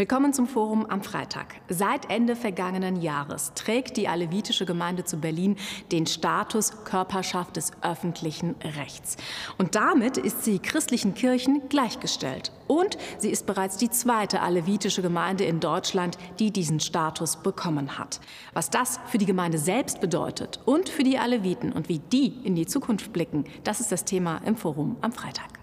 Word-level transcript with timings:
Willkommen 0.00 0.32
zum 0.32 0.46
Forum 0.46 0.86
am 0.86 1.02
Freitag. 1.02 1.56
Seit 1.68 2.08
Ende 2.10 2.34
vergangenen 2.34 3.02
Jahres 3.02 3.52
trägt 3.54 3.98
die 3.98 4.08
alevitische 4.08 4.64
Gemeinde 4.64 5.04
zu 5.04 5.18
Berlin 5.18 5.56
den 5.92 6.06
Status 6.06 6.84
Körperschaft 6.84 7.56
des 7.56 7.72
öffentlichen 7.82 8.54
Rechts. 8.78 9.18
Und 9.58 9.74
damit 9.74 10.16
ist 10.16 10.42
sie 10.42 10.58
christlichen 10.58 11.12
Kirchen 11.12 11.68
gleichgestellt. 11.68 12.50
Und 12.66 12.96
sie 13.18 13.28
ist 13.28 13.44
bereits 13.44 13.76
die 13.76 13.90
zweite 13.90 14.40
alevitische 14.40 15.02
Gemeinde 15.02 15.44
in 15.44 15.60
Deutschland, 15.60 16.16
die 16.38 16.50
diesen 16.50 16.80
Status 16.80 17.36
bekommen 17.36 17.98
hat. 17.98 18.20
Was 18.54 18.70
das 18.70 19.00
für 19.08 19.18
die 19.18 19.26
Gemeinde 19.26 19.58
selbst 19.58 20.00
bedeutet 20.00 20.60
und 20.64 20.88
für 20.88 21.02
die 21.02 21.18
Aleviten 21.18 21.72
und 21.72 21.90
wie 21.90 21.98
die 21.98 22.28
in 22.42 22.54
die 22.54 22.64
Zukunft 22.64 23.12
blicken, 23.12 23.44
das 23.64 23.80
ist 23.80 23.92
das 23.92 24.06
Thema 24.06 24.40
im 24.46 24.56
Forum 24.56 24.96
am 25.02 25.12
Freitag. 25.12 25.59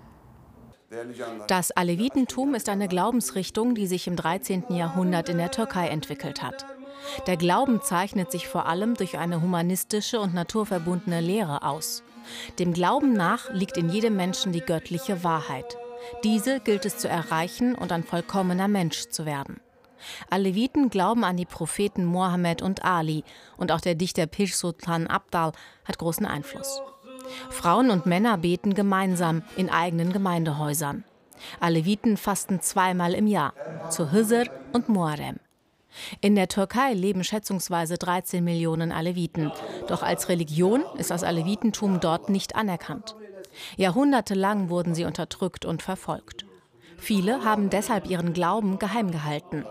Das 1.48 1.72
Alevitentum 1.72 2.56
ist 2.56 2.70
eine 2.70 2.88
Glaubensrichtung, 2.88 3.76
die 3.76 3.88
sich 3.88 4.08
im 4.08 4.16
13. 4.16 4.66
Jahrhundert 4.70 5.28
in 5.28 5.38
der 5.38 5.52
Türkei 5.52 5.88
entwickelt 5.90 6.42
hat. 6.42 6.66
Der 7.28 7.38
Glauben 7.38 7.82
zeichnet 7.82 8.32
sich 8.32 8.48
vor 8.48 8.68
allem 8.68 8.96
durch 8.96 9.18
eine 9.18 9.42
humanistische 9.42 10.20
und 10.20 10.34
naturverbundene 10.34 11.20
Lehre 11.20 11.64
aus. 11.64 12.04
Dem 12.60 12.74
Glauben 12.74 13.14
nach 13.14 13.52
liegt 13.54 13.78
in 13.78 13.90
jedem 13.90 14.16
Menschen 14.16 14.52
die 14.52 14.62
göttliche 14.62 15.24
Wahrheit. 15.24 15.78
Diese 16.24 16.60
gilt 16.60 16.86
es 16.86 16.98
zu 16.98 17.10
erreichen 17.10 17.76
und 17.76 17.92
ein 17.92 18.04
vollkommener 18.04 18.68
Mensch 18.68 19.10
zu 19.10 19.26
werden. 19.26 19.60
Aleviten 20.30 20.90
glauben 20.90 21.24
an 21.24 21.38
die 21.38 21.46
Propheten 21.46 22.06
Mohammed 22.06 22.62
und 22.62 22.86
Ali 22.86 23.24
und 23.58 23.72
auch 23.72 23.82
der 23.82 23.96
Dichter 23.96 24.28
Pish 24.28 24.56
Sultan 24.56 25.08
Abdal 25.08 25.52
hat 25.86 25.98
großen 25.98 26.26
Einfluss. 26.26 26.82
Frauen 27.50 27.90
und 27.90 28.06
Männer 28.06 28.38
beten 28.38 28.74
gemeinsam 28.74 29.44
in 29.56 29.70
eigenen 29.70 30.14
Gemeindehäusern. 30.14 31.04
Aleviten 31.60 32.18
fasten 32.18 32.62
zweimal 32.62 33.14
im 33.14 33.28
Jahr, 33.28 33.54
zu 33.90 34.12
Hizr 34.12 34.46
und 34.74 34.90
Muharrem. 34.90 35.38
In 36.22 36.36
der 36.36 36.48
Türkei 36.48 36.94
leben 36.94 37.24
schätzungsweise 37.24 37.98
13 37.98 38.44
Millionen 38.44 38.92
Aleviten. 38.92 39.52
Doch 39.88 40.04
als 40.04 40.30
Religion 40.30 40.84
ist 40.98 41.12
das 41.12 41.24
Alevitentum 41.24 42.00
dort 42.00 42.30
nicht 42.30 42.56
anerkannt. 42.56 43.16
Jahrhundertelang 43.78 44.70
wurden 44.70 44.94
sie 44.94 45.06
unterdrückt 45.06 45.66
und 45.66 45.82
verfolgt. 45.82 46.46
Viele 46.98 47.44
haben 47.44 47.70
deshalb 47.70 48.10
ihren 48.10 48.34
Glauben 48.34 48.80
geheim 48.80 49.12
gehalten. 49.12 49.66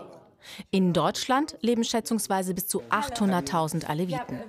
In 0.71 0.93
Deutschland 0.93 1.57
leben 1.61 1.83
schätzungsweise 1.83 2.53
bis 2.53 2.67
zu 2.67 2.81
800.000 2.83 3.85
Aleviten. 3.85 4.41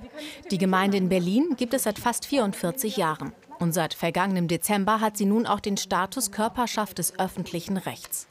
Die 0.51 0.59
Gemeinde 0.59 0.97
in 0.97 1.09
Berlin 1.09 1.55
gibt 1.57 1.75
es 1.75 1.85
seit 1.85 1.99
fast 1.99 2.27
44 2.27 2.97
Jahren. 2.97 3.33
Und 3.59 3.73
seit 3.73 3.95
vergangenem 3.95 4.49
Dezember 4.49 5.01
hat 5.01 5.17
sie 5.17 5.25
nun 5.25 5.47
auch 5.47 5.61
den 5.61 5.77
Status 5.77 6.31
Körperschaft 6.31 6.99
des 6.99 7.19
öffentlichen 7.19 7.77
Rechts. 7.77 8.29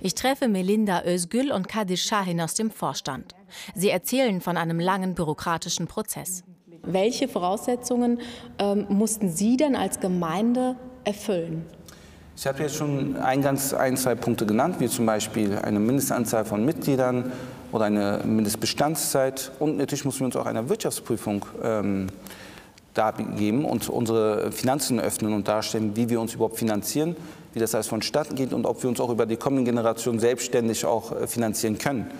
Ich 0.00 0.14
treffe 0.14 0.48
Melinda 0.48 1.04
Özgül 1.04 1.52
und 1.52 1.68
Kadir 1.68 1.96
Shahin 1.96 2.40
aus 2.40 2.54
dem 2.54 2.70
Vorstand. 2.70 3.34
Sie 3.74 3.90
erzählen 3.90 4.40
von 4.40 4.56
einem 4.56 4.80
langen 4.80 5.14
bürokratischen 5.14 5.86
Prozess. 5.86 6.44
Welche 6.82 7.28
Voraussetzungen 7.28 8.20
ähm, 8.58 8.86
mussten 8.88 9.30
Sie 9.30 9.56
denn 9.56 9.76
als 9.76 10.00
Gemeinde 10.00 10.76
erfüllen? 11.04 11.66
Ich 12.40 12.46
habe 12.46 12.62
jetzt 12.62 12.76
schon 12.76 13.18
eingangs 13.18 13.74
ein, 13.74 13.98
zwei 13.98 14.14
Punkte 14.14 14.46
genannt, 14.46 14.76
wie 14.78 14.88
zum 14.88 15.04
Beispiel 15.04 15.58
eine 15.58 15.78
Mindestanzahl 15.78 16.46
von 16.46 16.64
Mitgliedern 16.64 17.30
oder 17.70 17.84
eine 17.84 18.22
Mindestbestandszeit. 18.24 19.52
Und 19.58 19.76
natürlich 19.76 20.06
müssen 20.06 20.20
wir 20.20 20.24
uns 20.24 20.36
auch 20.36 20.46
einer 20.46 20.66
Wirtschaftsprüfung 20.70 21.44
ähm, 21.62 22.06
dargeben 22.94 23.66
und 23.66 23.90
unsere 23.90 24.52
Finanzen 24.52 24.98
öffnen 25.00 25.34
und 25.34 25.48
darstellen, 25.48 25.94
wie 25.96 26.08
wir 26.08 26.18
uns 26.18 26.32
überhaupt 26.32 26.56
finanzieren, 26.56 27.14
wie 27.52 27.58
das 27.58 27.74
alles 27.74 27.88
vonstatten 27.88 28.36
geht 28.36 28.54
und 28.54 28.64
ob 28.64 28.82
wir 28.82 28.88
uns 28.88 29.00
auch 29.00 29.10
über 29.10 29.26
die 29.26 29.36
kommenden 29.36 29.66
Generationen 29.66 30.18
selbstständig 30.18 30.86
auch 30.86 31.12
äh, 31.12 31.26
finanzieren 31.26 31.76
können. 31.76 32.10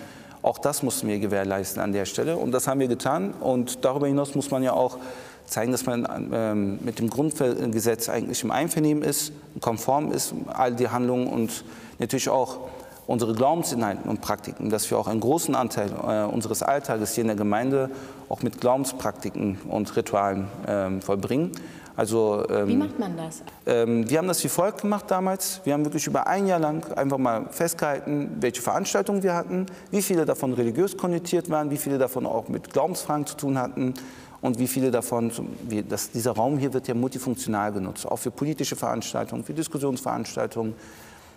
Auch 0.43 0.59
das 0.59 0.83
mussten 0.83 1.07
wir 1.07 1.17
gewährleisten 1.17 1.81
an 1.81 1.93
der 1.93 2.05
Stelle 2.05 2.37
und 2.37 2.51
das 2.51 2.67
haben 2.67 2.79
wir 2.79 2.87
getan. 2.87 3.33
Und 3.39 3.83
darüber 3.83 4.05
hinaus 4.05 4.35
muss 4.35 4.51
man 4.51 4.61
ja 4.61 4.73
auch 4.73 4.99
zeigen, 5.45 5.71
dass 5.71 5.85
man 5.85 6.29
ähm, 6.33 6.79
mit 6.81 6.99
dem 6.99 7.09
Grundgesetz 7.09 8.09
eigentlich 8.09 8.43
im 8.43 8.51
Einvernehmen 8.51 9.03
ist, 9.03 9.33
konform 9.59 10.11
ist, 10.11 10.33
all 10.47 10.73
die 10.73 10.89
Handlungen 10.89 11.27
und 11.27 11.63
natürlich 11.99 12.29
auch 12.29 12.59
unsere 13.07 13.33
Glaubensinhalte 13.33 14.07
und 14.07 14.21
Praktiken, 14.21 14.69
dass 14.69 14.89
wir 14.89 14.97
auch 14.97 15.07
einen 15.07 15.19
großen 15.19 15.53
Anteil 15.55 15.89
äh, 15.89 16.23
unseres 16.23 16.63
Alltages 16.63 17.13
hier 17.13 17.23
in 17.23 17.27
der 17.27 17.35
Gemeinde 17.35 17.89
auch 18.29 18.41
mit 18.41 18.61
Glaubenspraktiken 18.61 19.57
und 19.67 19.95
Ritualen 19.95 20.47
ähm, 20.67 21.01
vollbringen. 21.01 21.51
Also, 21.97 22.45
ähm, 22.49 22.67
wie 22.69 22.75
macht 22.77 22.97
man 22.97 23.17
das? 23.17 23.43
Ähm, 23.65 24.09
wir 24.09 24.17
haben 24.17 24.27
das 24.29 24.41
wie 24.43 24.47
folgt 24.47 24.81
gemacht 24.81 25.05
damals. 25.09 25.59
Wir 25.65 25.73
haben 25.73 25.83
wirklich 25.83 26.07
über 26.07 26.25
ein 26.25 26.47
Jahr 26.47 26.59
lang 26.59 26.89
einfach 26.93 27.17
mal 27.17 27.47
festgehalten, 27.51 28.37
welche 28.39 28.61
Veranstaltungen 28.61 29.23
wir 29.23 29.35
hatten, 29.35 29.65
wie 29.91 30.01
viele 30.01 30.25
davon 30.25 30.53
religiös 30.53 30.95
konnotiert 30.95 31.49
waren, 31.49 31.69
wie 31.69 31.77
viele 31.77 31.97
davon 31.97 32.25
auch 32.25 32.47
mit 32.47 32.71
Glaubensfragen 32.71 33.25
zu 33.25 33.35
tun 33.35 33.57
hatten 33.57 33.93
und 34.41 34.57
wie 34.57 34.67
viele 34.67 34.91
davon, 34.91 35.31
wie 35.67 35.83
das, 35.83 36.11
dieser 36.11 36.31
Raum 36.31 36.57
hier 36.57 36.73
wird 36.73 36.87
ja 36.87 36.95
multifunktional 36.95 37.71
genutzt, 37.71 38.05
auch 38.05 38.17
für 38.17 38.31
politische 38.31 38.75
Veranstaltungen, 38.75 39.43
für 39.43 39.53
Diskussionsveranstaltungen 39.53 40.73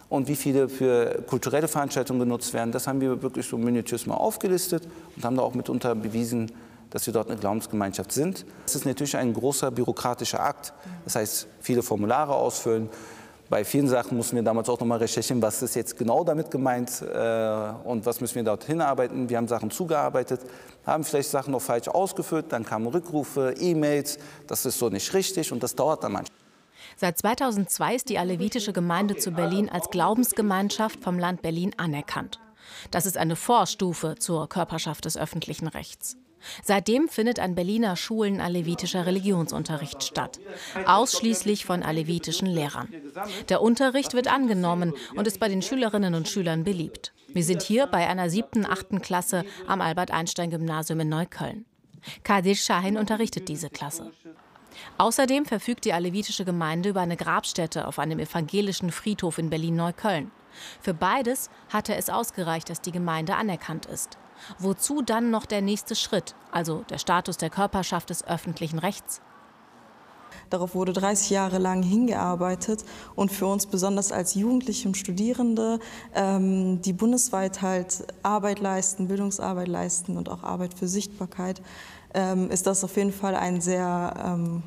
und 0.09 0.29
wie 0.29 0.37
viele 0.37 0.69
für 0.69 1.23
kulturelle 1.27 1.69
Veranstaltungen 1.69 2.21
genutzt 2.21 2.55
werden. 2.55 2.73
Das 2.73 2.87
haben 2.87 3.01
wir 3.01 3.23
wirklich 3.23 3.47
so 3.47 3.59
minutiös 3.59 4.07
mal 4.07 4.15
aufgelistet 4.15 4.89
und 5.17 5.25
haben 5.25 5.37
da 5.37 5.43
auch 5.43 5.55
mitunter 5.55 5.95
bewiesen, 5.95 6.51
dass 6.91 7.07
wir 7.07 7.13
dort 7.13 7.29
eine 7.29 7.39
Glaubensgemeinschaft 7.39 8.13
sind. 8.13 8.47
Das 8.65 8.77
ist 8.77 8.87
natürlich 8.87 9.17
ein 9.17 9.35
großer 9.35 9.71
bürokratischer 9.71 10.41
Akt. 10.41 10.73
Das 11.05 11.17
heißt, 11.17 11.49
viele 11.61 11.83
Formulare 11.83 12.35
ausfüllen, 12.35 12.89
bei 13.51 13.65
vielen 13.65 13.89
Sachen 13.89 14.17
mussten 14.17 14.37
wir 14.37 14.43
damals 14.43 14.69
auch 14.69 14.81
nochmal 14.81 14.99
recherchieren, 14.99 15.43
was 15.43 15.63
ist 15.63 15.77
jetzt 15.77 15.99
genau 15.99 16.25
damit 16.25 16.51
gemeint 16.51 17.03
äh, 17.03 17.73
und 17.85 18.07
was 18.07 18.21
müssen 18.21 18.37
wir 18.37 18.43
dort 18.43 18.65
hinarbeiten. 18.65 19.29
Wir 19.29 19.37
haben 19.37 19.49
Sachen 19.49 19.71
zugearbeitet, 19.71 20.41
haben 20.87 21.05
vielleicht 21.05 21.31
Sachen 21.31 21.53
noch 21.53 21.63
falsch 21.63 21.89
ausgeführt, 21.89 22.47
dann 22.51 22.65
kamen 22.65 22.87
Rückrufe, 22.87 23.55
E-Mails, 23.59 24.19
das 24.47 24.65
ist 24.65 24.79
so 24.79 24.89
nicht 24.89 25.13
richtig 25.13 25.53
und 25.53 25.63
das 25.63 25.75
dauert 25.75 26.03
dann 26.05 26.13
manchmal. 26.13 26.39
Seit 26.97 27.19
2002 27.19 27.95
ist 27.95 28.09
die 28.09 28.19
alevitische 28.19 28.73
Gemeinde 28.73 29.17
zu 29.17 29.33
Berlin 29.33 29.69
als 29.69 29.91
Glaubensgemeinschaft 29.91 31.03
vom 31.03 31.19
Land 31.19 31.43
Berlin 31.43 31.73
anerkannt. 31.77 32.41
Das 32.91 33.07
ist 33.07 33.17
eine 33.17 33.37
Vorstufe 33.37 34.15
zur 34.19 34.49
Körperschaft 34.49 35.05
des 35.05 35.17
öffentlichen 35.17 35.67
Rechts. 35.67 36.17
Seitdem 36.63 37.09
findet 37.09 37.39
an 37.39 37.55
Berliner 37.55 37.97
Schulen 37.97 38.41
alevitischer 38.41 39.07
Religionsunterricht 39.07 40.03
statt, 40.03 40.41
ausschließlich 40.87 41.65
von 41.65 41.83
alevitischen 41.83 42.47
Lehrern. 42.47 42.89
Der 43.49 43.63
Unterricht 43.63 44.15
wird 44.15 44.29
angenommen 44.29 44.95
und 45.17 45.27
ist 45.27 45.41
bei 45.41 45.49
den 45.49 45.63
Schülerinnen 45.63 46.15
und 46.15 46.29
Schülern 46.29 46.65
beliebt. 46.65 47.13
Wir 47.29 47.43
sind 47.43 47.63
hier 47.63 47.87
bei 47.87 48.07
einer 48.09 48.31
siebten, 48.31 48.65
achten 48.65 49.03
Klasse 49.03 49.45
am 49.67 49.81
Albert-Einstein-Gymnasium 49.81 51.01
in 51.01 51.09
Neukölln. 51.09 51.65
Kadir 52.23 52.55
Shahin 52.55 52.97
unterrichtet 52.97 53.49
diese 53.49 53.71
Klasse. 53.71 54.13
Außerdem 54.99 55.47
verfügt 55.47 55.85
die 55.85 55.93
alevitische 55.93 56.45
Gemeinde 56.45 56.91
über 56.91 57.01
eine 57.01 57.17
Grabstätte 57.17 57.87
auf 57.87 57.99
einem 57.99 58.19
evangelischen 58.19 58.91
Friedhof 58.91 59.39
in 59.39 59.51
Berlin-Neukölln. 59.51 60.31
Für 60.81 60.95
beides 60.95 61.51
hatte 61.69 61.95
es 61.95 62.11
ausgereicht, 62.11 62.71
dass 62.71 62.81
die 62.81 62.93
Gemeinde 62.93 63.37
anerkannt 63.37 63.87
ist. 63.87 64.19
Wozu 64.59 65.03
dann 65.03 65.31
noch 65.31 65.47
der 65.47 65.63
nächste 65.63 65.95
Schritt, 65.95 66.35
also 66.51 66.85
der 66.91 66.99
Status 66.99 67.37
der 67.37 67.51
Körperschaft 67.51 68.11
des 68.11 68.27
öffentlichen 68.27 68.79
Rechts? 68.79 69.21
Darauf 70.51 70.75
wurde 70.75 70.93
30 70.93 71.31
Jahre 71.31 71.59
lang 71.59 71.83
hingearbeitet 71.83 72.85
und 73.15 73.33
für 73.33 73.47
uns 73.47 73.67
besonders 73.67 74.13
als 74.13 74.35
Jugendliche 74.35 74.89
und 74.89 74.97
Studierende, 74.97 75.79
ähm, 76.15 76.81
die 76.83 76.93
bundesweit 76.93 77.63
halt 77.63 78.07
Arbeit 78.23 78.61
leisten, 78.61 79.09
Bildungsarbeit 79.09 79.69
leisten 79.69 80.17
und 80.17 80.29
auch 80.29 80.43
Arbeit 80.43 80.75
für 80.75 80.89
Sichtbarkeit, 80.89 81.63
ähm, 82.15 82.51
ist 82.51 82.67
das 82.67 82.85
auf 82.85 82.97
jeden 82.97 83.13
Fall 83.13 83.35
ein 83.35 83.61
sehr 83.61 84.15
ähm, 84.25 84.63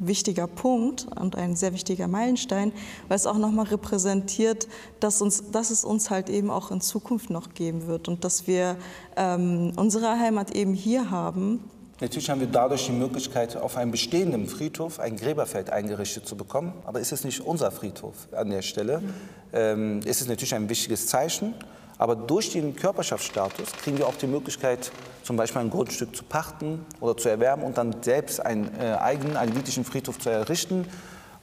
wichtiger 0.00 0.46
Punkt 0.46 1.06
und 1.18 1.36
ein 1.36 1.54
sehr 1.54 1.72
wichtiger 1.72 2.08
Meilenstein, 2.08 2.72
weil 3.08 3.16
es 3.16 3.26
auch 3.26 3.38
nochmal 3.38 3.66
repräsentiert, 3.66 4.66
dass, 4.98 5.22
uns, 5.22 5.50
dass 5.52 5.70
es 5.70 5.84
uns 5.84 6.10
halt 6.10 6.28
eben 6.28 6.50
auch 6.50 6.70
in 6.70 6.80
Zukunft 6.80 7.30
noch 7.30 7.54
geben 7.54 7.86
wird 7.86 8.08
und 8.08 8.24
dass 8.24 8.46
wir 8.46 8.76
ähm, 9.16 9.72
unsere 9.76 10.18
Heimat 10.18 10.56
eben 10.56 10.74
hier 10.74 11.10
haben. 11.10 11.62
Natürlich 12.00 12.30
haben 12.30 12.40
wir 12.40 12.48
dadurch 12.48 12.86
die 12.86 12.92
Möglichkeit, 12.92 13.56
auf 13.58 13.76
einem 13.76 13.90
bestehenden 13.90 14.46
Friedhof 14.46 14.98
ein 15.00 15.16
Gräberfeld 15.16 15.68
eingerichtet 15.68 16.26
zu 16.26 16.34
bekommen. 16.34 16.72
Aber 16.86 16.98
ist 16.98 17.12
es 17.12 17.24
nicht 17.24 17.40
unser 17.40 17.70
Friedhof 17.70 18.14
an 18.32 18.48
der 18.48 18.62
Stelle? 18.62 19.00
Mhm. 19.00 19.14
Ähm, 19.52 20.00
ist 20.04 20.22
es 20.22 20.26
natürlich 20.26 20.54
ein 20.54 20.68
wichtiges 20.70 21.06
Zeichen. 21.08 21.54
Aber 22.00 22.16
durch 22.16 22.50
den 22.50 22.74
Körperschaftsstatus 22.74 23.72
kriegen 23.72 23.98
wir 23.98 24.06
auch 24.06 24.14
die 24.14 24.26
Möglichkeit, 24.26 24.90
zum 25.22 25.36
Beispiel 25.36 25.60
ein 25.60 25.68
Grundstück 25.68 26.16
zu 26.16 26.24
pachten 26.24 26.86
oder 26.98 27.14
zu 27.14 27.28
erwerben 27.28 27.62
und 27.62 27.76
dann 27.76 27.94
selbst 28.02 28.40
einen 28.40 28.70
äh, 28.80 28.94
eigenen 28.94 29.36
alevitischen 29.36 29.84
Friedhof 29.84 30.18
zu 30.18 30.30
errichten, 30.30 30.86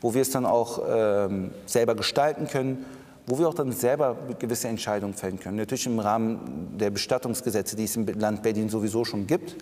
wo 0.02 0.16
wir 0.16 0.24
es 0.24 0.32
dann 0.32 0.48
auch 0.48 0.82
ähm, 0.90 1.52
selber 1.68 1.94
gestalten 1.94 2.48
können, 2.48 2.88
wo 3.28 3.38
wir 3.38 3.48
auch 3.48 3.54
dann 3.54 3.72
selber 3.72 4.18
gewisse 4.40 4.68
Entscheidungen 4.68 5.14
fällen 5.14 5.40
können. 5.40 5.58
Natürlich 5.58 5.86
im 5.86 6.00
Rahmen 6.00 6.76
der 6.76 6.90
Bestattungsgesetze, 6.90 7.76
die 7.76 7.84
es 7.84 7.96
im 7.96 8.08
Land 8.08 8.42
Berlin 8.42 8.68
sowieso 8.68 9.06
schon 9.06 9.28
gibt. 9.28 9.58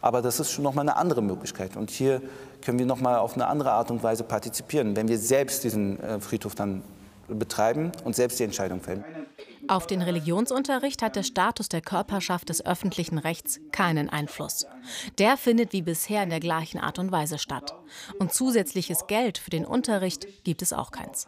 Aber 0.00 0.22
das 0.22 0.38
ist 0.38 0.52
schon 0.52 0.62
nochmal 0.62 0.88
eine 0.88 0.96
andere 0.96 1.20
Möglichkeit. 1.20 1.76
Und 1.76 1.90
hier 1.90 2.22
können 2.64 2.78
wir 2.78 2.86
nochmal 2.86 3.18
auf 3.18 3.34
eine 3.34 3.48
andere 3.48 3.72
Art 3.72 3.90
und 3.90 4.04
Weise 4.04 4.22
partizipieren, 4.22 4.94
wenn 4.94 5.08
wir 5.08 5.18
selbst 5.18 5.64
diesen 5.64 5.98
äh, 5.98 6.20
Friedhof 6.20 6.54
dann 6.54 6.84
betreiben 7.26 7.90
und 8.04 8.14
selbst 8.14 8.38
die 8.38 8.44
Entscheidung 8.44 8.80
fällen. 8.80 9.04
Auf 9.68 9.86
den 9.86 10.00
Religionsunterricht 10.00 11.02
hat 11.02 11.14
der 11.14 11.22
Status 11.22 11.68
der 11.68 11.82
Körperschaft 11.82 12.48
des 12.48 12.64
öffentlichen 12.64 13.18
Rechts 13.18 13.60
keinen 13.70 14.08
Einfluss. 14.08 14.66
Der 15.18 15.36
findet 15.36 15.74
wie 15.74 15.82
bisher 15.82 16.22
in 16.22 16.30
der 16.30 16.40
gleichen 16.40 16.78
Art 16.78 16.98
und 16.98 17.12
Weise 17.12 17.38
statt. 17.38 17.74
Und 18.18 18.32
zusätzliches 18.32 19.06
Geld 19.06 19.36
für 19.36 19.50
den 19.50 19.66
Unterricht 19.66 20.26
gibt 20.44 20.62
es 20.62 20.72
auch 20.72 20.90
keins. 20.90 21.26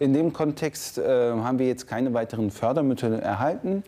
In 0.00 0.12
dem 0.12 0.32
Kontext 0.32 0.98
äh, 0.98 1.32
haben 1.32 1.58
wir 1.58 1.66
jetzt 1.66 1.86
keine 1.86 2.12
weiteren 2.14 2.50
Fördermittel 2.50 3.14
erhalten. 3.14 3.84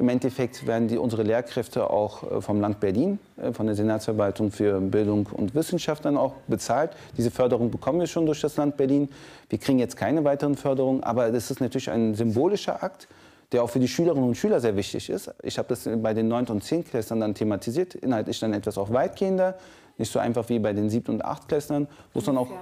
Im 0.00 0.08
Endeffekt 0.08 0.66
werden 0.66 0.88
die, 0.88 0.96
unsere 0.96 1.22
Lehrkräfte 1.22 1.90
auch 1.90 2.22
äh, 2.22 2.40
vom 2.40 2.58
Land 2.58 2.80
Berlin, 2.80 3.18
äh, 3.36 3.52
von 3.52 3.66
der 3.66 3.74
Senatsverwaltung 3.74 4.50
für 4.50 4.80
Bildung 4.80 5.28
und 5.30 5.54
Wissenschaft 5.54 6.06
dann 6.06 6.16
auch 6.16 6.32
bezahlt. 6.48 6.92
Diese 7.18 7.30
Förderung 7.30 7.70
bekommen 7.70 8.00
wir 8.00 8.06
schon 8.06 8.24
durch 8.24 8.40
das 8.40 8.56
Land 8.56 8.78
Berlin. 8.78 9.10
Wir 9.50 9.58
kriegen 9.58 9.78
jetzt 9.78 9.98
keine 9.98 10.24
weiteren 10.24 10.54
Förderungen, 10.54 11.04
aber 11.04 11.30
das 11.30 11.50
ist 11.50 11.60
natürlich 11.60 11.90
ein 11.90 12.14
symbolischer 12.14 12.82
Akt, 12.82 13.08
der 13.52 13.62
auch 13.62 13.68
für 13.68 13.78
die 13.78 13.88
Schülerinnen 13.88 14.26
und 14.26 14.36
Schüler 14.36 14.58
sehr 14.60 14.74
wichtig 14.74 15.10
ist. 15.10 15.34
Ich 15.42 15.58
habe 15.58 15.68
das 15.68 15.86
bei 15.86 16.14
den 16.14 16.28
9. 16.28 16.46
und 16.46 16.64
10. 16.64 16.84
Klässlern 16.84 17.20
dann 17.20 17.34
thematisiert, 17.34 17.94
inhaltlich 17.94 18.40
dann 18.40 18.54
etwas 18.54 18.78
auch 18.78 18.90
weitgehender, 18.90 19.58
nicht 19.98 20.10
so 20.10 20.18
einfach 20.18 20.48
wie 20.48 20.60
bei 20.60 20.72
den 20.72 20.88
7. 20.88 21.12
und 21.12 21.24
8. 21.26 21.46
Klässlern, 21.46 21.88
wo 22.14 22.20
es 22.20 22.24
dann 22.24 22.38
auch 22.38 22.48
ja, 22.48 22.56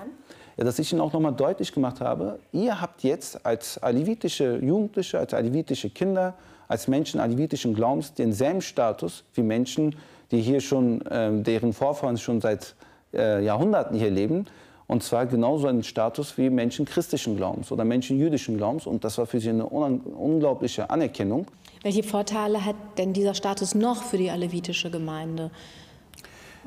dass 0.64 0.78
ich 0.78 0.92
Ihnen 0.92 1.00
auch 1.00 1.12
nochmal 1.12 1.34
deutlich 1.34 1.72
gemacht 1.72 2.00
habe, 2.00 2.38
ihr 2.52 2.80
habt 2.80 3.02
jetzt 3.02 3.44
als 3.46 3.78
alivitische 3.78 4.56
Jugendliche, 4.56 5.18
als 5.18 5.34
alivitische 5.34 5.90
Kinder 5.90 6.34
als 6.68 6.86
Menschen 6.86 7.18
alevitischen 7.18 7.74
Glaubens 7.74 8.14
denselben 8.14 8.60
Status 8.60 9.24
wie 9.34 9.42
Menschen, 9.42 9.96
die 10.30 10.40
hier 10.40 10.60
schon, 10.60 11.00
äh, 11.06 11.42
deren 11.42 11.72
Vorfahren 11.72 12.18
schon 12.18 12.40
seit 12.40 12.76
äh, 13.12 13.42
Jahrhunderten 13.42 13.98
hier 13.98 14.10
leben. 14.10 14.46
Und 14.86 15.02
zwar 15.02 15.26
genauso 15.26 15.66
einen 15.66 15.82
Status 15.82 16.38
wie 16.38 16.48
Menschen 16.48 16.86
christlichen 16.86 17.36
Glaubens 17.36 17.72
oder 17.72 17.84
Menschen 17.84 18.18
jüdischen 18.18 18.56
Glaubens. 18.56 18.86
Und 18.86 19.04
das 19.04 19.18
war 19.18 19.26
für 19.26 19.40
sie 19.40 19.50
eine 19.50 19.66
unglaubliche 19.66 20.88
Anerkennung. 20.88 21.46
Welche 21.82 22.02
Vorteile 22.02 22.64
hat 22.64 22.76
denn 22.96 23.12
dieser 23.12 23.34
Status 23.34 23.74
noch 23.74 24.02
für 24.02 24.16
die 24.16 24.30
alevitische 24.30 24.90
Gemeinde? 24.90 25.50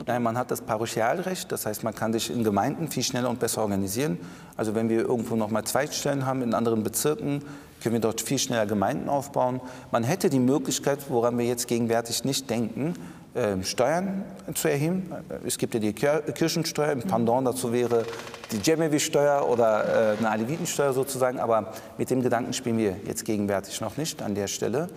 Nein, 0.05 0.23
man 0.23 0.37
hat 0.37 0.51
das 0.51 0.61
Parochialrecht, 0.61 1.51
das 1.51 1.65
heißt, 1.65 1.83
man 1.83 1.93
kann 1.93 2.13
sich 2.13 2.31
in 2.31 2.43
Gemeinden 2.43 2.89
viel 2.89 3.03
schneller 3.03 3.29
und 3.29 3.39
besser 3.39 3.61
organisieren. 3.61 4.17
Also 4.57 4.73
wenn 4.73 4.89
wir 4.89 5.01
irgendwo 5.01 5.35
noch 5.35 5.51
mal 5.51 5.63
Zweigstellen 5.63 6.25
haben 6.25 6.41
in 6.41 6.53
anderen 6.53 6.83
Bezirken, 6.83 7.43
können 7.81 7.93
wir 7.93 7.99
dort 7.99 8.21
viel 8.21 8.39
schneller 8.39 8.65
Gemeinden 8.65 9.09
aufbauen. 9.09 9.59
Man 9.91 10.03
hätte 10.03 10.29
die 10.29 10.39
Möglichkeit, 10.39 10.99
woran 11.09 11.37
wir 11.37 11.45
jetzt 11.45 11.67
gegenwärtig 11.67 12.23
nicht 12.23 12.49
denken, 12.49 12.95
ähm, 13.33 13.63
Steuern 13.63 14.23
zu 14.55 14.67
erheben. 14.67 15.09
Es 15.45 15.57
gibt 15.57 15.73
ja 15.73 15.79
die 15.79 15.93
Kirchensteuer, 15.93 16.91
im 16.91 17.01
Pendant 17.01 17.47
dazu 17.47 17.71
wäre 17.71 18.05
die 18.51 18.57
Djemevi-Steuer 18.57 19.47
oder 19.47 20.13
äh, 20.13 20.17
eine 20.17 20.29
Alevitensteuer 20.29 20.91
sozusagen, 20.91 21.39
aber 21.39 21.71
mit 21.97 22.09
dem 22.09 22.21
Gedanken 22.21 22.51
spielen 22.53 22.77
wir 22.77 22.97
jetzt 23.05 23.23
gegenwärtig 23.23 23.79
noch 23.79 23.95
nicht 23.95 24.21
an 24.21 24.35
der 24.35 24.47
Stelle. 24.47 24.89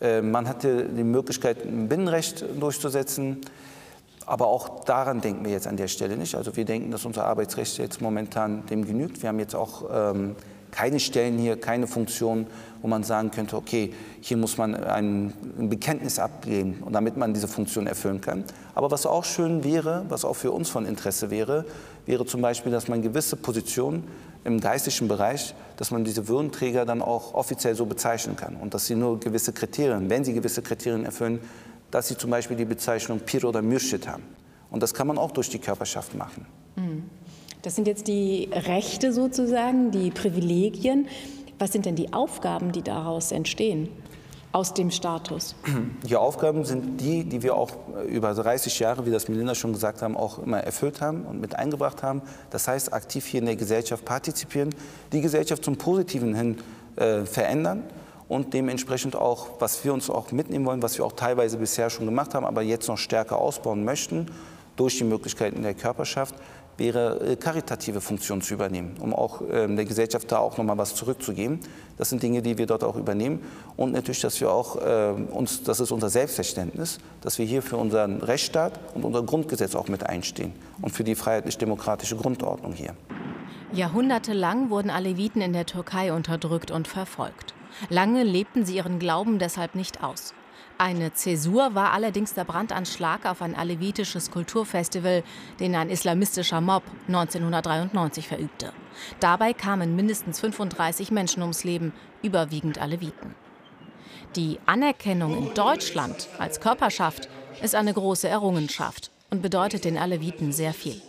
Ähm, 0.00 0.32
man 0.32 0.48
hatte 0.48 0.86
die 0.86 1.04
Möglichkeit, 1.04 1.64
ein 1.64 1.88
Binnenrecht 1.88 2.44
durchzusetzen. 2.58 3.40
Aber 4.28 4.48
auch 4.48 4.84
daran 4.84 5.22
denken 5.22 5.46
wir 5.46 5.52
jetzt 5.52 5.66
an 5.66 5.78
der 5.78 5.88
Stelle 5.88 6.18
nicht. 6.18 6.34
Also 6.34 6.54
wir 6.54 6.66
denken, 6.66 6.90
dass 6.90 7.06
unser 7.06 7.24
Arbeitsrecht 7.24 7.78
jetzt 7.78 8.02
momentan 8.02 8.66
dem 8.66 8.84
genügt. 8.84 9.22
Wir 9.22 9.30
haben 9.30 9.38
jetzt 9.38 9.54
auch 9.54 9.84
ähm, 9.90 10.36
keine 10.70 11.00
Stellen 11.00 11.38
hier, 11.38 11.58
keine 11.58 11.86
Funktion, 11.86 12.46
wo 12.82 12.88
man 12.88 13.04
sagen 13.04 13.30
könnte, 13.30 13.56
okay, 13.56 13.94
hier 14.20 14.36
muss 14.36 14.58
man 14.58 14.74
ein, 14.74 15.32
ein 15.58 15.70
Bekenntnis 15.70 16.18
abgeben, 16.18 16.82
damit 16.92 17.16
man 17.16 17.32
diese 17.32 17.48
Funktion 17.48 17.86
erfüllen 17.86 18.20
kann. 18.20 18.44
Aber 18.74 18.90
was 18.90 19.06
auch 19.06 19.24
schön 19.24 19.64
wäre, 19.64 20.04
was 20.10 20.26
auch 20.26 20.36
für 20.36 20.52
uns 20.52 20.68
von 20.68 20.84
Interesse 20.84 21.30
wäre, 21.30 21.64
wäre 22.04 22.26
zum 22.26 22.42
Beispiel, 22.42 22.70
dass 22.70 22.86
man 22.86 23.00
gewisse 23.00 23.36
Positionen 23.36 24.04
im 24.44 24.60
geistlichen 24.60 25.08
Bereich, 25.08 25.54
dass 25.78 25.90
man 25.90 26.04
diese 26.04 26.28
Würdenträger 26.28 26.84
dann 26.84 27.00
auch 27.00 27.32
offiziell 27.32 27.74
so 27.74 27.86
bezeichnen 27.86 28.36
kann 28.36 28.56
und 28.56 28.74
dass 28.74 28.86
sie 28.86 28.94
nur 28.94 29.18
gewisse 29.18 29.54
Kriterien, 29.54 30.10
wenn 30.10 30.22
sie 30.22 30.34
gewisse 30.34 30.60
Kriterien 30.60 31.06
erfüllen, 31.06 31.40
dass 31.90 32.08
sie 32.08 32.16
zum 32.16 32.30
Beispiel 32.30 32.56
die 32.56 32.64
Bezeichnung 32.64 33.20
Pir 33.20 33.44
oder 33.44 33.62
Mürschid 33.62 34.06
haben. 34.08 34.24
Und 34.70 34.82
das 34.82 34.94
kann 34.94 35.06
man 35.06 35.18
auch 35.18 35.30
durch 35.30 35.48
die 35.48 35.58
Körperschaft 35.58 36.14
machen. 36.14 36.46
Mhm. 36.76 37.04
Das 37.62 37.74
sind 37.74 37.86
jetzt 37.86 38.06
die 38.06 38.48
Rechte 38.52 39.12
sozusagen, 39.12 39.90
die 39.90 40.10
Privilegien. 40.10 41.08
Was 41.58 41.72
sind 41.72 41.86
denn 41.86 41.96
die 41.96 42.12
Aufgaben, 42.12 42.72
die 42.72 42.82
daraus 42.82 43.32
entstehen? 43.32 43.88
aus 44.52 44.74
dem 44.74 44.90
Status? 44.90 45.54
Die 46.04 46.16
Aufgaben 46.16 46.64
sind 46.64 47.00
die, 47.00 47.24
die 47.24 47.42
wir 47.42 47.54
auch 47.54 47.70
über 48.08 48.32
30 48.32 48.78
Jahre, 48.78 49.06
wie 49.06 49.10
das 49.10 49.28
Melinda 49.28 49.54
schon 49.54 49.72
gesagt 49.72 50.02
haben, 50.02 50.16
auch 50.16 50.38
immer 50.38 50.58
erfüllt 50.60 51.00
haben 51.00 51.24
und 51.26 51.40
mit 51.40 51.54
eingebracht 51.54 52.02
haben. 52.02 52.22
Das 52.50 52.66
heißt, 52.66 52.92
aktiv 52.92 53.26
hier 53.26 53.40
in 53.40 53.46
der 53.46 53.56
Gesellschaft 53.56 54.04
partizipieren, 54.04 54.74
die 55.12 55.20
Gesellschaft 55.20 55.64
zum 55.64 55.76
Positiven 55.76 56.34
hin 56.34 56.56
äh, 56.96 57.24
verändern 57.24 57.84
und 58.28 58.54
dementsprechend 58.54 59.16
auch, 59.16 59.48
was 59.58 59.84
wir 59.84 59.92
uns 59.92 60.10
auch 60.10 60.32
mitnehmen 60.32 60.66
wollen, 60.66 60.82
was 60.82 60.98
wir 60.98 61.04
auch 61.04 61.12
teilweise 61.12 61.56
bisher 61.56 61.90
schon 61.90 62.06
gemacht 62.06 62.34
haben, 62.34 62.44
aber 62.44 62.62
jetzt 62.62 62.88
noch 62.88 62.98
stärker 62.98 63.38
ausbauen 63.38 63.84
möchten, 63.84 64.26
durch 64.76 64.98
die 64.98 65.04
Möglichkeiten 65.04 65.62
der 65.62 65.74
Körperschaft, 65.74 66.34
wäre 66.78 67.32
äh, 67.32 67.36
karitative 67.36 68.00
Funktionen 68.00 68.40
zu 68.40 68.54
übernehmen, 68.54 68.96
um 69.00 69.12
auch 69.12 69.42
ähm, 69.50 69.74
der 69.74 69.84
Gesellschaft 69.84 70.30
da 70.30 70.38
auch 70.38 70.56
noch 70.56 70.64
mal 70.64 70.78
was 70.78 70.94
zurückzugeben. 70.94 71.58
Das 71.96 72.08
sind 72.10 72.22
Dinge, 72.22 72.40
die 72.40 72.56
wir 72.56 72.66
dort 72.66 72.84
auch 72.84 72.96
übernehmen 72.96 73.40
und 73.76 73.92
natürlich, 73.92 74.20
dass 74.20 74.40
wir 74.40 74.50
auch 74.50 74.76
äh, 74.76 75.14
uns, 75.30 75.64
das 75.64 75.80
ist 75.80 75.90
unser 75.90 76.08
Selbstverständnis, 76.08 76.98
dass 77.20 77.38
wir 77.38 77.46
hier 77.46 77.62
für 77.62 77.76
unseren 77.76 78.22
Rechtsstaat 78.22 78.78
und 78.94 79.04
unser 79.04 79.22
Grundgesetz 79.22 79.74
auch 79.74 79.88
mit 79.88 80.06
einstehen 80.06 80.52
und 80.80 80.92
für 80.92 81.02
die 81.02 81.16
freiheitlich-demokratische 81.16 82.14
Grundordnung 82.14 82.72
hier. 82.72 82.94
Jahrhundertelang 83.72 84.70
wurden 84.70 84.90
Aleviten 84.90 85.42
in 85.42 85.52
der 85.52 85.66
Türkei 85.66 86.12
unterdrückt 86.12 86.70
und 86.70 86.86
verfolgt. 86.88 87.54
Lange 87.88 88.22
lebten 88.22 88.64
sie 88.64 88.76
ihren 88.76 88.98
Glauben 88.98 89.38
deshalb 89.38 89.74
nicht 89.74 90.02
aus. 90.02 90.34
Eine 90.80 91.12
Zäsur 91.12 91.74
war 91.74 91.92
allerdings 91.92 92.34
der 92.34 92.44
Brandanschlag 92.44 93.26
auf 93.26 93.42
ein 93.42 93.56
alevitisches 93.56 94.30
Kulturfestival, 94.30 95.24
den 95.58 95.74
ein 95.74 95.90
islamistischer 95.90 96.60
Mob 96.60 96.84
1993 97.08 98.28
verübte. 98.28 98.72
Dabei 99.18 99.54
kamen 99.54 99.96
mindestens 99.96 100.38
35 100.38 101.10
Menschen 101.10 101.42
ums 101.42 101.64
Leben, 101.64 101.92
überwiegend 102.22 102.78
Aleviten. 102.78 103.34
Die 104.36 104.60
Anerkennung 104.66 105.36
in 105.36 105.54
Deutschland 105.54 106.28
als 106.38 106.60
Körperschaft 106.60 107.28
ist 107.60 107.74
eine 107.74 107.92
große 107.92 108.28
Errungenschaft 108.28 109.10
und 109.30 109.42
bedeutet 109.42 109.84
den 109.84 109.98
Aleviten 109.98 110.52
sehr 110.52 110.72
viel 110.72 111.02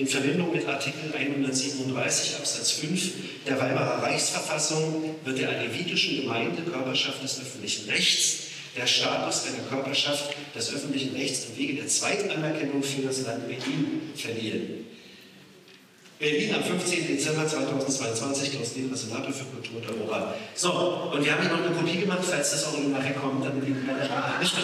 in 0.00 0.06
Verbindung 0.06 0.50
mit 0.50 0.66
Artikel 0.66 1.12
137 1.14 2.36
Absatz 2.36 2.70
5 2.72 3.12
der 3.46 3.60
Weimarer 3.60 4.02
Reichsverfassung 4.02 5.16
wird 5.24 5.38
der 5.38 5.50
alevitischen 5.50 6.22
Gemeinde 6.22 6.62
Körperschaft 6.62 7.22
des 7.22 7.38
öffentlichen 7.38 7.90
Rechts 7.90 8.44
der 8.74 8.86
Status 8.86 9.44
einer 9.46 9.68
Körperschaft 9.68 10.34
des 10.56 10.74
öffentlichen 10.74 11.14
Rechts 11.14 11.48
im 11.50 11.58
Wege 11.58 11.74
der 11.74 11.86
Zweitanerkennung 11.86 12.82
für 12.82 13.02
das 13.02 13.26
Land 13.26 13.46
Berlin 13.46 14.10
verliehen. 14.14 14.86
Berlin 16.18 16.54
am 16.54 16.64
15. 16.64 17.06
Dezember 17.06 17.46
2022, 17.46 18.52
Klaus 18.52 18.76
Lehrer, 18.76 18.96
Senator 18.96 19.32
für 19.32 19.44
Kultur 19.44 19.82
und 19.82 20.00
Europa. 20.00 20.34
So, 20.54 21.10
und 21.12 21.22
wir 21.22 21.32
haben 21.32 21.42
hier 21.42 21.50
noch 21.50 21.66
eine 21.66 21.74
Kopie 21.74 21.98
gemacht, 21.98 22.20
falls 22.22 22.52
das 22.52 22.64
auch 22.64 22.78
nachher 22.78 23.14
kommt, 23.14 23.44
damit 23.44 23.66
die 23.66 23.72
nicht 23.72 24.54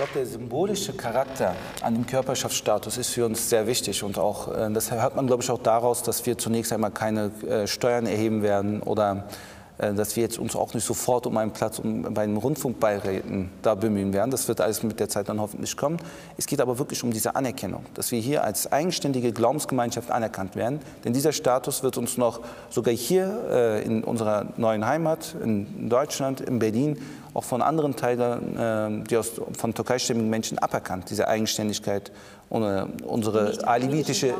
glaube, 0.00 0.12
der 0.14 0.24
symbolische 0.24 0.94
Charakter 0.94 1.54
an 1.82 1.92
dem 1.92 2.06
Körperschaftsstatus 2.06 2.96
ist 2.96 3.10
für 3.10 3.26
uns 3.26 3.50
sehr 3.50 3.66
wichtig 3.66 4.02
und 4.02 4.18
auch, 4.18 4.48
äh, 4.48 4.70
das 4.72 4.90
hört 4.90 5.14
man, 5.14 5.26
glaube 5.26 5.42
ich, 5.42 5.50
auch 5.50 5.58
daraus, 5.58 6.02
dass 6.02 6.24
wir 6.24 6.38
zunächst 6.38 6.72
einmal 6.72 6.90
keine 6.90 7.30
äh, 7.46 7.66
Steuern 7.66 8.06
erheben 8.06 8.42
werden 8.42 8.80
oder 8.80 9.26
äh, 9.76 9.92
dass 9.92 10.16
wir 10.16 10.22
jetzt 10.22 10.38
uns 10.38 10.56
auch 10.56 10.72
nicht 10.72 10.86
sofort 10.86 11.26
um 11.26 11.36
einen 11.36 11.50
Platz 11.50 11.82
bei 11.84 12.24
den 12.24 12.38
Rundfunkbeiräten 12.38 13.50
da 13.60 13.74
bemühen 13.74 14.14
werden. 14.14 14.30
Das 14.30 14.48
wird 14.48 14.62
alles 14.62 14.82
mit 14.82 14.98
der 14.98 15.10
Zeit 15.10 15.28
dann 15.28 15.38
hoffentlich 15.38 15.76
kommen. 15.76 15.98
Es 16.38 16.46
geht 16.46 16.62
aber 16.62 16.78
wirklich 16.78 17.04
um 17.04 17.12
diese 17.12 17.36
Anerkennung, 17.36 17.84
dass 17.92 18.10
wir 18.10 18.20
hier 18.20 18.42
als 18.42 18.72
eigenständige 18.72 19.32
Glaubensgemeinschaft 19.32 20.10
anerkannt 20.10 20.56
werden. 20.56 20.80
Denn 21.04 21.12
dieser 21.12 21.32
Status 21.32 21.82
wird 21.82 21.98
uns 21.98 22.16
noch 22.16 22.40
sogar 22.70 22.94
hier 22.94 23.82
in 23.84 24.02
unserer 24.02 24.46
neuen 24.56 24.86
Heimat, 24.86 25.36
in 25.44 25.90
Deutschland, 25.90 26.40
in 26.40 26.58
Berlin, 26.58 26.96
auch 27.34 27.44
von 27.44 27.62
anderen 27.62 27.96
Teilen, 27.96 28.56
äh, 28.56 29.08
die 29.08 29.16
aus, 29.16 29.32
von 29.56 29.74
türkeistämmigen 29.74 30.28
Menschen 30.28 30.58
aberkannt, 30.58 31.10
diese 31.10 31.28
Eigenständigkeit, 31.28 32.10
unsere 32.50 33.52
die 33.52 33.64
alivitische, 33.64 34.34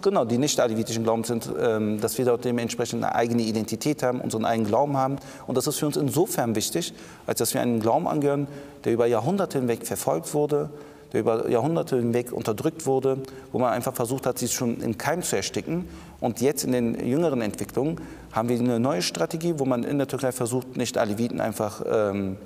genau, 0.00 0.24
die 0.24 0.36
nicht 0.36 0.58
alevitischen 0.58 1.04
Glauben 1.04 1.22
sind, 1.22 1.48
ähm, 1.60 2.00
dass 2.00 2.18
wir 2.18 2.24
dort 2.24 2.44
dementsprechend 2.44 3.04
eine 3.04 3.14
eigene 3.14 3.42
Identität 3.42 4.02
haben, 4.02 4.20
unseren 4.20 4.44
eigenen 4.44 4.68
Glauben 4.68 4.96
haben. 4.96 5.16
Und 5.46 5.56
das 5.56 5.68
ist 5.68 5.78
für 5.78 5.86
uns 5.86 5.96
insofern 5.96 6.56
wichtig, 6.56 6.92
als 7.26 7.38
dass 7.38 7.54
wir 7.54 7.60
einen 7.60 7.78
Glauben 7.78 8.08
angehören, 8.08 8.48
der 8.84 8.92
über 8.92 9.06
Jahrhunderte 9.06 9.58
hinweg 9.58 9.86
verfolgt 9.86 10.34
wurde, 10.34 10.70
der 11.12 11.20
über 11.20 11.48
Jahrhunderte 11.48 11.96
hinweg 11.96 12.32
unterdrückt 12.32 12.86
wurde, 12.86 13.18
wo 13.52 13.58
man 13.58 13.72
einfach 13.72 13.94
versucht 13.94 14.26
hat, 14.26 14.38
sie 14.38 14.48
schon 14.48 14.80
in 14.80 14.98
Keim 14.98 15.22
zu 15.22 15.36
ersticken. 15.36 15.88
Und 16.20 16.40
jetzt 16.40 16.64
in 16.64 16.72
den 16.72 17.06
jüngeren 17.06 17.40
Entwicklungen 17.40 18.00
haben 18.32 18.48
wir 18.48 18.58
eine 18.58 18.80
neue 18.80 19.02
Strategie, 19.02 19.54
wo 19.58 19.64
man 19.64 19.84
in 19.84 19.98
der 19.98 20.08
Türkei 20.08 20.32
versucht, 20.32 20.76
nicht 20.76 20.96
Aleviten 20.98 21.40
einfach 21.40 21.82
ähm, 21.86 22.36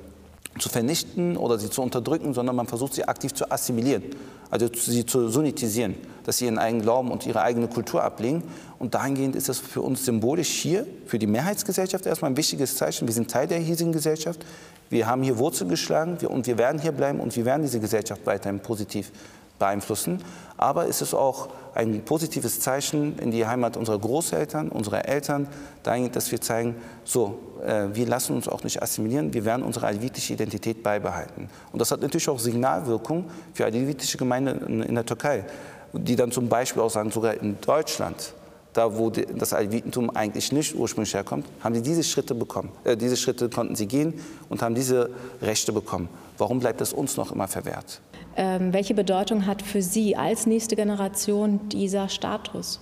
zu 0.58 0.68
vernichten 0.68 1.36
oder 1.36 1.58
sie 1.58 1.70
zu 1.70 1.82
unterdrücken, 1.82 2.34
sondern 2.34 2.56
man 2.56 2.66
versucht 2.66 2.94
sie 2.94 3.04
aktiv 3.06 3.34
zu 3.34 3.50
assimilieren, 3.50 4.02
also 4.50 4.68
sie 4.72 5.04
zu 5.04 5.28
sunnitisieren, 5.28 5.94
dass 6.25 6.38
sie 6.38 6.46
ihren 6.46 6.58
eigenen 6.58 6.82
Glauben 6.82 7.10
und 7.10 7.26
ihre 7.26 7.42
eigene 7.42 7.68
Kultur 7.68 8.02
ablegen. 8.02 8.42
Und 8.78 8.94
dahingehend 8.94 9.36
ist 9.36 9.48
das 9.48 9.58
für 9.58 9.82
uns 9.82 10.04
symbolisch 10.04 10.48
hier, 10.48 10.86
für 11.06 11.18
die 11.18 11.26
Mehrheitsgesellschaft 11.26 12.06
erstmal 12.06 12.30
ein 12.30 12.36
wichtiges 12.36 12.76
Zeichen. 12.76 13.06
Wir 13.06 13.14
sind 13.14 13.30
Teil 13.30 13.46
der 13.46 13.58
hiesigen 13.58 13.92
Gesellschaft. 13.92 14.44
Wir 14.88 15.06
haben 15.06 15.22
hier 15.22 15.38
Wurzeln 15.38 15.68
geschlagen 15.68 16.18
und 16.26 16.46
wir 16.46 16.58
werden 16.58 16.80
hier 16.80 16.92
bleiben 16.92 17.20
und 17.20 17.34
wir 17.34 17.44
werden 17.44 17.62
diese 17.62 17.80
Gesellschaft 17.80 18.22
weiterhin 18.25 18.60
positiv 18.60 19.10
beeinflussen. 19.58 20.22
Aber 20.56 20.88
es 20.88 21.02
ist 21.02 21.14
auch 21.14 21.48
ein 21.75 22.02
positives 22.04 22.60
Zeichen 22.60 23.18
in 23.18 23.30
die 23.30 23.46
Heimat 23.46 23.76
unserer 23.76 23.98
Großeltern, 23.98 24.70
unserer 24.70 25.06
Eltern, 25.06 25.46
dahingehend, 25.82 26.16
dass 26.16 26.32
wir 26.32 26.40
zeigen, 26.40 26.76
so, 27.04 27.38
äh, 27.64 27.88
wir 27.92 28.06
lassen 28.06 28.34
uns 28.34 28.48
auch 28.48 28.64
nicht 28.64 28.82
assimilieren, 28.82 29.34
wir 29.34 29.44
werden 29.44 29.62
unsere 29.62 29.86
alevitische 29.86 30.32
Identität 30.32 30.82
beibehalten. 30.82 31.50
Und 31.72 31.78
das 31.78 31.90
hat 31.90 32.00
natürlich 32.00 32.28
auch 32.30 32.38
Signalwirkung 32.38 33.26
für 33.52 33.66
alevitische 33.66 34.16
Gemeinden 34.16 34.82
in 34.82 34.94
der 34.94 35.04
Türkei, 35.04 35.44
die 35.92 36.16
dann 36.16 36.32
zum 36.32 36.48
Beispiel 36.48 36.80
auch 36.80 36.90
sagen, 36.90 37.10
sogar 37.10 37.34
in 37.34 37.60
Deutschland, 37.60 38.32
da 38.72 38.96
wo 38.96 39.10
das 39.10 39.52
Alevitentum 39.52 40.10
eigentlich 40.10 40.52
nicht 40.52 40.75
ursprünglich 40.75 41.12
herkommt, 41.12 41.46
haben 41.62 41.75
sie 41.75 41.82
diese 41.82 42.04
Schritte 42.04 42.34
bekommen. 42.34 42.70
Äh, 42.84 42.96
diese 42.96 43.18
Schritte 43.18 43.50
konnten 43.50 43.76
sie 43.76 43.86
gehen 43.86 44.14
und 44.48 44.62
haben 44.62 44.75
diese 44.75 45.10
Rechte 45.42 45.72
bekommen. 45.75 46.08
Warum 46.38 46.60
bleibt 46.60 46.80
es 46.80 46.94
uns 46.94 47.18
noch 47.18 47.32
immer 47.32 47.48
verwehrt? 47.48 48.00
Ähm, 48.37 48.73
welche 48.73 48.95
Bedeutung 48.95 49.47
hat 49.47 49.62
für 49.62 49.81
Sie 49.83 50.14
als 50.14 50.47
nächste 50.47 50.76
Generation 50.76 51.69
dieser 51.71 52.09
Status? 52.09 52.81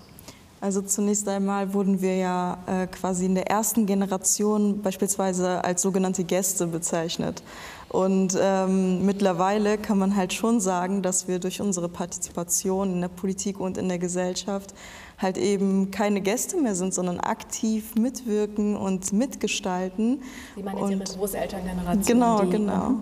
Also 0.60 0.80
zunächst 0.80 1.28
einmal 1.28 1.74
wurden 1.74 2.00
wir 2.00 2.16
ja 2.16 2.58
äh, 2.66 2.86
quasi 2.86 3.26
in 3.26 3.34
der 3.34 3.50
ersten 3.50 3.84
Generation 3.84 4.80
beispielsweise 4.80 5.62
als 5.62 5.82
sogenannte 5.82 6.24
Gäste 6.24 6.66
bezeichnet. 6.66 7.42
Und 7.90 8.36
ähm, 8.40 9.04
mittlerweile 9.04 9.78
kann 9.78 9.98
man 9.98 10.16
halt 10.16 10.32
schon 10.32 10.60
sagen, 10.60 11.02
dass 11.02 11.28
wir 11.28 11.38
durch 11.38 11.60
unsere 11.60 11.88
Partizipation 11.88 12.92
in 12.94 13.00
der 13.02 13.08
Politik 13.08 13.60
und 13.60 13.78
in 13.78 13.88
der 13.88 13.98
Gesellschaft 13.98 14.74
halt 15.18 15.36
eben 15.36 15.90
keine 15.90 16.20
Gäste 16.20 16.56
mehr 16.56 16.74
sind, 16.74 16.94
sondern 16.94 17.20
aktiv 17.20 17.94
mitwirken 17.94 18.74
und 18.74 19.12
mitgestalten. 19.12 20.22
Sie 20.56 20.62
meinen 20.62 20.78
jetzt 20.78 20.82
und 20.82 20.90
Ihre 20.92 21.18
Großelterngeneration? 21.18 22.04
Genau, 22.04 22.38
genau. 22.46 22.94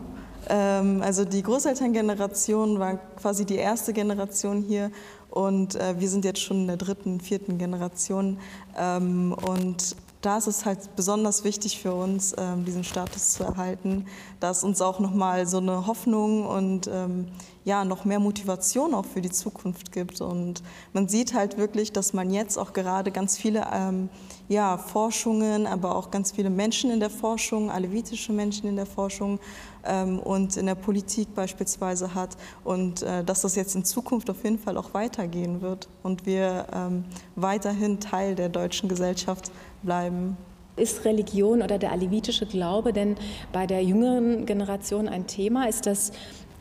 Ähm, 0.49 1.03
also 1.03 1.25
die 1.25 1.43
Großelterngeneration 1.43 2.79
war 2.79 2.97
quasi 3.17 3.45
die 3.45 3.57
erste 3.57 3.93
Generation 3.93 4.63
hier 4.63 4.91
und 5.31 5.77
äh, 5.77 5.99
wir 5.99 6.09
sind 6.09 6.25
jetzt 6.25 6.41
schon 6.41 6.63
in 6.63 6.67
der 6.67 6.77
dritten, 6.77 7.21
vierten 7.21 7.59
Generation. 7.59 8.39
Ähm, 8.77 9.35
und 9.47 9.97
da 10.21 10.39
ist 10.39 10.47
es 10.47 10.65
halt 10.65 10.95
besonders 10.95 11.43
wichtig 11.43 11.81
für 11.81 11.95
uns, 11.95 12.35
ähm, 12.39 12.65
diesen 12.65 12.85
Status 12.85 13.31
zu 13.31 13.43
erhalten, 13.43 14.07
dass 14.41 14.63
uns 14.63 14.81
auch 14.81 15.01
nochmal 15.01 15.47
so 15.47 15.59
eine 15.59 15.87
Hoffnung 15.87 16.47
und 16.47 16.91
ja, 17.65 17.85
noch 17.85 18.05
mehr 18.05 18.19
Motivation 18.19 18.93
auch 18.93 19.05
für 19.05 19.21
die 19.21 19.31
Zukunft 19.31 19.93
gibt. 19.93 20.21
Und 20.21 20.65
man 20.93 21.09
sieht 21.09 21.33
halt 21.33 21.59
wirklich, 21.59 21.93
dass 21.93 22.13
man 22.13 22.31
jetzt 22.31 22.59
auch 22.59 22.73
gerade 22.73 23.13
ganz 23.13 23.39
viele 23.39 23.65
ja, 24.49 24.79
Forschungen, 24.79 25.69
aber 25.69 25.95
auch 25.95 26.11
ganz 26.11 26.33
viele 26.33 26.51
Menschen 26.51 26.91
in 26.91 26.99
der 26.99 27.11
Forschung, 27.11 27.71
alevitische 27.71 28.33
Menschen 28.33 28.69
in 28.69 28.75
der 28.75 28.87
Forschung 28.87 29.39
ähm, 29.85 30.19
und 30.19 30.57
in 30.57 30.67
der 30.67 30.75
Politik 30.75 31.35
beispielsweise 31.35 32.15
hat 32.15 32.37
und 32.65 33.03
äh, 33.03 33.25
dass 33.25 33.43
das 33.43 33.57
jetzt 33.57 33.75
in 33.75 33.85
Zukunft 33.85 34.31
auf 34.31 34.43
jeden 34.45 34.59
Fall 34.59 34.77
auch 34.77 34.95
weitergehen 34.95 35.61
wird 35.61 35.89
und 36.03 36.27
wir 36.27 36.67
ähm, 36.73 37.05
weiterhin 37.37 38.01
Teil 38.01 38.35
der 38.35 38.49
deutschen 38.49 38.89
Gesellschaft 38.89 39.51
bleiben. 39.83 40.37
Ist 40.77 41.05
Religion 41.05 41.63
oder 41.63 41.79
der 41.79 41.93
alevitische 41.93 42.47
Glaube 42.47 42.93
denn 42.93 43.17
bei 43.53 43.67
der 43.67 43.85
jüngeren 43.85 44.47
Generation 44.47 45.09
ein 45.09 45.27
Thema? 45.27 45.69
Ist 45.69 45.87
das 45.87 46.13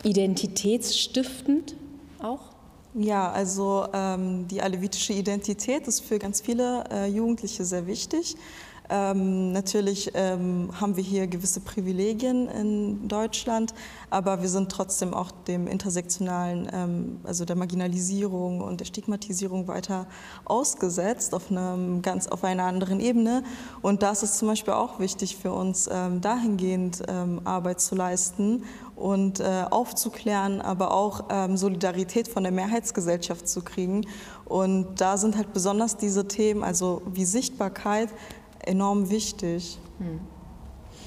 identitätsstiftend 0.04 1.76
auch? 2.22 2.52
Ja, 2.94 3.32
also 3.32 3.86
ähm, 3.94 4.48
die 4.50 4.62
alevitische 4.62 5.14
Identität 5.14 5.88
ist 5.88 6.02
für 6.02 6.20
ganz 6.20 6.42
viele 6.42 6.84
äh, 6.92 7.08
Jugendliche 7.08 7.64
sehr 7.64 7.88
wichtig. 7.88 8.36
Ähm, 8.94 9.54
natürlich 9.54 10.12
ähm, 10.16 10.70
haben 10.74 10.98
wir 10.98 11.04
hier 11.04 11.26
gewisse 11.28 11.62
Privilegien 11.62 12.50
in 12.50 13.08
Deutschland, 13.08 13.74
aber 14.10 14.42
wir 14.42 14.50
sind 14.50 14.70
trotzdem 14.70 15.14
auch 15.14 15.32
dem 15.32 15.66
intersektionalen, 15.66 16.68
ähm, 16.74 17.20
also 17.24 17.46
der 17.46 17.56
Marginalisierung 17.56 18.60
und 18.60 18.82
der 18.82 18.86
Stigmatisierung 18.86 19.70
weiter 19.70 20.08
ausgesetzt 20.44 21.34
auf, 21.34 21.50
einem 21.50 22.02
ganz, 22.02 22.28
auf 22.28 22.44
einer 22.44 22.66
anderen 22.66 23.00
Ebene. 23.00 23.44
Und 23.82 24.04
das 24.04 24.24
ist 24.24 24.38
zum 24.38 24.50
Beispiel 24.50 24.74
auch 24.74 25.00
wichtig 25.00 25.38
für 25.38 25.54
uns, 25.54 25.90
ähm, 25.90 26.20
dahingehend 26.20 27.02
ähm, 27.08 27.40
Arbeit 27.46 27.80
zu 27.80 27.96
leisten 27.96 28.66
und 28.98 29.40
äh, 29.40 29.64
aufzuklären, 29.70 30.60
aber 30.60 30.94
auch 30.94 31.26
ähm, 31.30 31.56
Solidarität 31.56 32.28
von 32.28 32.44
der 32.44 32.52
Mehrheitsgesellschaft 32.52 33.48
zu 33.48 33.62
kriegen. 33.62 34.06
Und 34.44 35.00
da 35.00 35.16
sind 35.16 35.38
halt 35.38 35.54
besonders 35.54 35.96
diese 35.96 36.28
Themen, 36.28 36.62
also 36.62 37.02
wie 37.06 37.24
Sichtbarkeit, 37.24 38.10
enorm 38.66 39.10
wichtig. 39.10 39.78
Hm. 40.00 40.20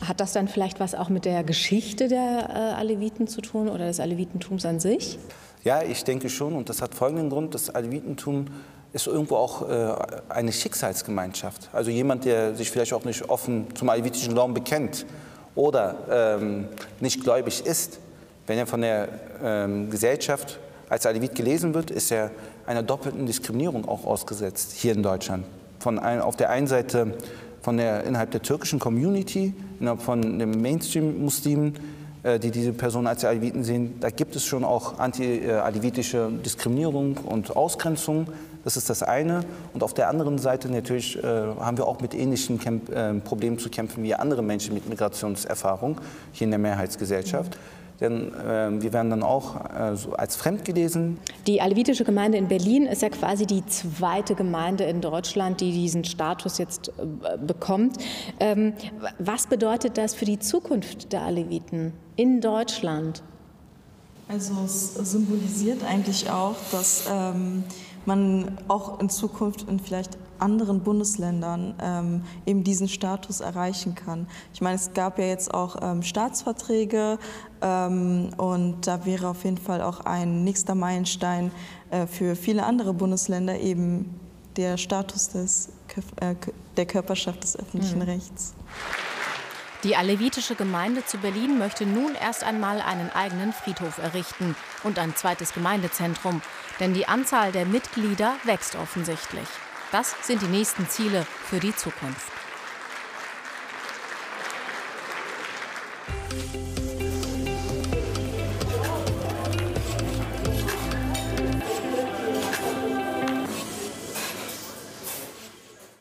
Hat 0.07 0.21
das 0.21 0.33
dann 0.33 0.49
vielleicht 0.49 0.81
was 0.81 0.95
auch 0.95 1.09
mit 1.09 1.25
der 1.25 1.45
Geschichte 1.45 2.09
der 2.09 2.49
äh, 2.49 2.81
Aleviten 2.81 3.27
zu 3.27 3.41
tun 3.41 3.69
oder 3.69 3.87
des 3.87 4.01
Alevitentums 4.01 4.67
an 4.67 4.81
sich? 4.81 5.19
Ja, 5.63 5.83
ich 5.83 6.05
denke 6.05 6.29
schon. 6.29 6.55
Und 6.55 6.69
das 6.69 6.83
hat 6.83 6.95
folgenden 6.95 7.31
Grund. 7.31 7.55
Das 7.55 7.71
Alevitentum 7.71 8.47
ist 8.93 9.07
irgendwo 9.07 9.37
auch 9.37 9.69
äh, 9.69 9.95
eine 10.29 10.53
Schicksalsgemeinschaft. 10.53 11.69
Also 11.73 11.91
jemand, 11.91 12.25
der 12.25 12.55
sich 12.55 12.71
vielleicht 12.71 12.93
auch 12.93 13.05
nicht 13.05 13.29
offen 13.29 13.67
zum 13.75 13.89
alevitischen 13.89 14.35
Glauben 14.35 14.55
bekennt 14.55 15.07
oder 15.55 16.39
ähm, 16.41 16.69
nicht 17.01 17.23
gläubig 17.23 17.65
ist, 17.65 17.99
wenn 18.47 18.59
er 18.59 18.67
von 18.67 18.83
der 18.83 19.09
ähm, 19.43 19.91
Gesellschaft 19.91 20.59
als 20.89 21.07
Alevit 21.07 21.35
gelesen 21.35 21.75
wird, 21.75 21.91
ist 21.91 22.13
er 22.13 22.31
einer 22.67 22.83
doppelten 22.83 23.27
Diskriminierung 23.27 23.89
auch 23.89 24.05
ausgesetzt 24.05 24.73
hier 24.73 24.93
in 24.93 25.03
Deutschland. 25.03 25.47
Von 25.85 25.99
ein, 25.99 26.23
auf 26.23 26.35
der 26.35 26.49
einen 26.49 26.67
Seite 26.67 27.13
von 27.61 27.77
der, 27.77 28.05
innerhalb 28.05 28.31
der 28.31 28.41
türkischen 28.41 28.79
Community, 28.79 29.53
innerhalb 29.81 30.01
von 30.01 30.39
den 30.39 30.63
Mainstream-Muslimen, 30.63 31.75
äh, 32.23 32.39
die 32.39 32.51
diese 32.51 32.73
Person 32.73 33.07
als 33.07 33.23
Aleviten 33.23 33.65
sehen, 33.65 34.01
da 34.01 34.09
gibt 34.09 34.35
es 34.35 34.47
schon 34.47 34.65
auch 34.65 34.99
anti-alevitische 34.99 36.31
Diskriminierung 36.43 37.19
und 37.19 37.55
Ausgrenzung. 37.55 38.29
Das 38.65 38.79
ist 38.79 38.89
das 38.89 39.03
eine. 39.03 39.41
Und 39.75 39.83
auf 39.83 39.93
der 39.93 40.09
anderen 40.09 40.39
Seite 40.39 40.73
natürlich 40.73 41.23
äh, 41.23 41.23
haben 41.23 41.77
wir 41.77 41.87
auch 41.87 42.01
mit 42.01 42.15
ähnlichen 42.15 42.59
Kämp 42.59 42.89
äh, 42.89 43.13
Problemen 43.21 43.59
zu 43.59 43.69
kämpfen 43.69 44.03
wie 44.05 44.15
andere 44.15 44.43
Menschen 44.43 44.73
mit 44.73 44.89
Migrationserfahrung 44.89 46.01
hier 46.33 46.47
in 46.47 46.51
der 46.51 46.61
Mehrheitsgesellschaft. 46.61 47.59
Mhm 47.59 47.84
denn 48.01 48.33
äh, 48.35 48.71
wir 48.83 48.93
werden 48.93 49.11
dann 49.11 49.23
auch 49.23 49.57
äh, 49.71 49.97
so 49.97 50.13
als 50.13 50.37
fremd 50.37 50.65
gelesen. 50.65 51.19
Die 51.47 51.61
alevitische 51.61 52.05
Gemeinde 52.05 52.39
in 52.39 52.49
Berlin 52.49 52.87
ist 52.87 53.03
ja 53.03 53.09
quasi 53.09 53.47
die 53.47 53.65
zweite 53.67 54.35
Gemeinde 54.35 54.85
in 54.85 55.01
Deutschland, 55.01 55.61
die 55.61 55.73
diesen 55.73 56.05
Status 56.05 56.59
jetzt 56.59 56.89
äh, 56.89 57.39
bekommt. 57.39 57.99
Ähm, 58.41 58.75
was 59.19 59.47
bedeutet 59.47 59.99
das 59.99 60.15
für 60.15 60.25
die 60.25 60.39
Zukunft 60.39 61.13
der 61.13 61.23
Aleviten 61.23 61.93
in 62.17 62.41
Deutschland? 62.41 63.23
Also 64.29 64.55
es 64.65 64.95
symbolisiert 64.95 65.85
eigentlich 65.85 66.31
auch, 66.31 66.57
dass 66.73 67.05
ähm, 67.11 67.65
man 68.07 68.59
auch 68.69 69.01
in 69.01 69.11
Zukunft 69.11 69.69
in 69.69 69.79
vielleicht 69.79 70.19
anderen 70.39 70.81
Bundesländern 70.81 71.75
ähm, 71.81 72.23
eben 72.47 72.65
diesen 72.65 72.89
Status 72.89 73.41
erreichen 73.41 73.95
kann. 73.95 74.27
Ich 74.53 74.61
meine, 74.61 74.77
es 74.77 74.93
gab 74.93 75.19
ja 75.19 75.27
jetzt 75.27 75.53
auch 75.53 75.77
ähm, 75.83 76.03
Staatsverträge 76.03 77.19
ähm, 77.63 78.31
und 78.37 78.87
da 78.87 79.05
wäre 79.07 79.29
auf 79.29 79.45
jeden 79.45 79.59
Fall 79.59 79.83
auch 79.83 80.01
ein 80.01 80.45
nächster 80.45 80.75
Meilenstein 80.75 81.51
äh, 81.91 82.07
für 82.07 82.37
viele 82.37 82.65
andere 82.65 82.95
Bundesländer 82.95 83.59
eben 83.59 84.21
der 84.57 84.77
Status 84.77 85.31
des, 85.31 85.69
äh, 86.21 86.35
der 86.77 86.87
Körperschaft 86.87 87.43
des 87.43 87.59
öffentlichen 87.59 87.99
mhm. 87.99 88.05
Rechts. 88.05 88.55
Die 89.85 89.97
alevitische 89.97 90.55
Gemeinde 90.55 91.05
zu 91.05 91.19
Berlin 91.19 91.59
möchte 91.59 91.85
nun 91.85 92.15
erst 92.15 92.43
einmal 92.43 92.81
einen 92.81 93.11
eigenen 93.11 93.53
Friedhof 93.53 93.99
errichten 93.99 94.57
und 94.83 94.99
ein 94.99 95.15
zweites 95.15 95.53
Gemeindezentrum, 95.53 96.41
denn 96.81 96.95
die 96.95 97.07
Anzahl 97.07 97.53
der 97.53 97.67
Mitglieder 97.67 98.35
wächst 98.45 98.77
offensichtlich. 98.77 99.47
Das 99.95 100.13
sind 100.23 100.43
die 100.43 100.47
nächsten 100.47 100.89
Ziele 100.89 101.25
für 101.49 101.61
die 101.61 101.73
Zukunft. 101.73 102.27